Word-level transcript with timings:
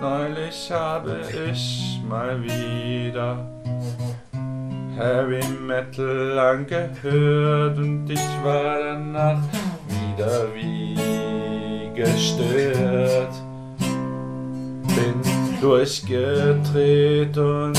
Neulich 0.00 0.70
habe 0.70 1.20
ich 1.52 2.00
mal 2.08 2.42
wieder 2.42 3.46
Heavy 4.96 5.46
Metal 5.60 6.38
angehört 6.38 7.76
und 7.76 8.08
ich 8.08 8.26
war 8.42 8.78
danach 8.78 9.42
wieder 9.88 10.46
wie 10.54 11.90
gestört. 11.94 13.34
Bin 13.78 15.60
durchgedreht 15.60 17.36
und 17.36 17.78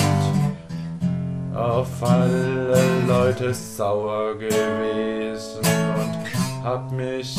auf 1.55 2.03
alle 2.03 2.83
Leute 3.07 3.51
sauer 3.51 4.35
gewesen 4.35 5.59
und 5.59 6.63
hab 6.63 6.91
mich 6.91 7.35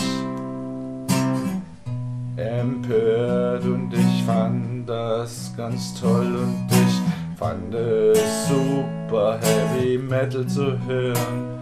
empört 2.37 3.64
und 3.64 3.92
ich 3.92 4.24
fand 4.24 4.71
das 4.92 5.55
ganz 5.56 5.98
toll 5.98 6.37
und 6.37 6.66
ich 6.70 7.38
fand 7.38 7.74
es 7.74 8.48
super 8.48 9.38
Heavy 9.40 9.96
Metal 9.96 10.46
zu 10.46 10.79
hören 10.87 11.59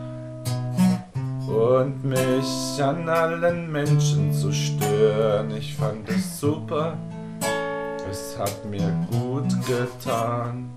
und 1.46 2.04
mich 2.04 2.82
an 2.82 3.08
allen 3.08 3.70
Menschen 3.70 4.32
zu 4.32 4.52
stören. 4.52 5.48
Ich 5.56 5.76
fand 5.76 6.08
es 6.08 6.40
super, 6.40 6.94
es 8.10 8.36
hat 8.36 8.64
mir 8.64 8.92
gut 9.12 9.50
getan. 9.66 10.68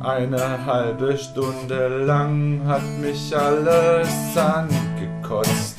Eine 0.00 0.64
halbe 0.66 1.18
Stunde 1.18 2.04
lang 2.04 2.60
hat 2.64 2.86
mich 3.00 3.36
alles 3.36 4.36
angekotzt. 4.36 5.78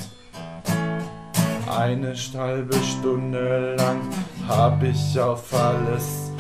Eine 1.69 2.13
halbe 2.13 2.75
Stunde 2.75 3.75
lang 3.77 4.01
hab 4.47 4.81
ich 4.83 5.19
auf 5.19 5.53
alles 5.53 6.31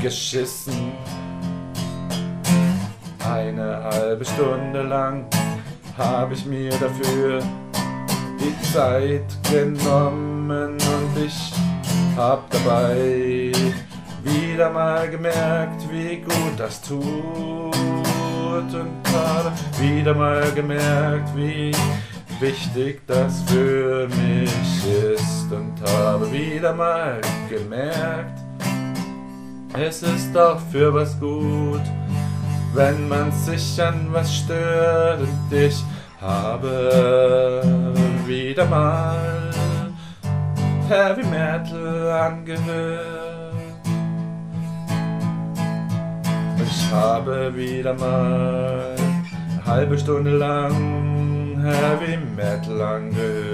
geschissen. 0.00 0.92
Eine 3.28 3.84
halbe 3.84 4.24
Stunde 4.24 4.82
lang 4.82 5.26
hab 5.98 6.32
ich 6.32 6.46
mir 6.46 6.70
dafür 6.70 7.40
die 8.40 8.72
Zeit 8.72 9.26
genommen 9.50 10.72
und 10.72 11.24
ich 11.24 11.52
hab 12.16 12.50
dabei 12.50 13.52
wieder 14.22 14.70
mal 14.70 15.08
gemerkt, 15.10 15.90
wie 15.90 16.16
gut 16.18 16.58
das 16.58 16.80
tut 16.80 17.00
und 18.74 19.02
habe 19.12 19.52
wieder 19.78 20.14
mal 20.14 20.50
gemerkt, 20.52 21.34
wie 21.36 21.74
wichtig 22.40 23.00
das 23.06 23.42
für 23.46 24.08
mich 24.08 24.84
ist 25.14 25.19
wieder 26.32 26.72
mal 26.72 27.20
gemerkt, 27.48 28.38
es 29.74 30.02
ist 30.02 30.34
doch 30.34 30.60
für 30.70 30.92
was 30.92 31.18
gut, 31.18 31.82
wenn 32.74 33.08
man 33.08 33.32
sich 33.32 33.82
an 33.82 34.08
was 34.12 34.34
stört 34.34 35.20
und 35.20 35.52
ich 35.52 35.82
habe 36.20 37.62
wieder 38.26 38.66
mal 38.66 39.16
Heavy 40.88 41.24
Metal 41.24 42.10
angehört. 42.10 43.46
Ich 46.64 46.92
habe 46.92 47.54
wieder 47.54 47.94
mal 47.94 48.96
eine 48.96 49.64
halbe 49.64 49.98
Stunde 49.98 50.36
lang 50.36 51.60
Heavy 51.62 52.18
Metal 52.36 52.80
angehört. 52.80 53.49